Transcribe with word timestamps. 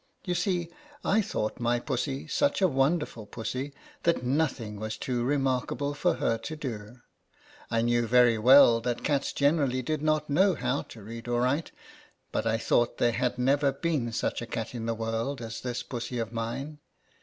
You 0.25 0.33
see 0.33 0.71
I 1.05 1.21
thought 1.21 1.59
my 1.59 1.79
Pussy 1.79 2.25
such 2.27 2.59
a 2.59 2.67
wonderful 2.67 3.27
Pussy 3.27 3.71
that 4.01 4.23
nothing 4.23 4.79
was 4.79 4.97
too 4.97 5.23
re 5.23 5.37
markable 5.37 5.93
for 5.93 6.15
her 6.15 6.39
to 6.39 6.55
do. 6.55 6.95
I 7.69 7.83
knew 7.83 8.07
very 8.07 8.39
well 8.39 8.81
that 8.81 9.03
cats 9.03 9.31
generally 9.31 9.83
did 9.83 10.01
not 10.01 10.27
know 10.27 10.55
how 10.55 10.81
to 10.81 11.01
io 11.01 11.05
INTRODUCTION. 11.05 11.05
read 11.05 11.27
or 11.27 11.41
write; 11.41 11.71
but 12.31 12.47
I 12.47 12.57
thought 12.57 12.97
there 12.97 13.11
had 13.11 13.37
never 13.37 13.71
been 13.71 14.11
such 14.11 14.41
a 14.41 14.47
cat 14.47 14.73
in 14.73 14.87
the 14.87 14.95
world 14.95 15.39
as 15.39 15.61
this 15.61 15.83
Pussy 15.83 16.17
of 16.17 16.33
mine. 16.33 16.79